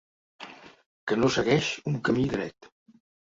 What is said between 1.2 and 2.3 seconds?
segueix un camí